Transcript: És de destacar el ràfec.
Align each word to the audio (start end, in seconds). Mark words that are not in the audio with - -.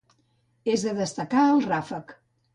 És 0.75 0.85
de 0.87 0.95
destacar 1.01 1.45
el 1.51 1.63
ràfec. 1.69 2.19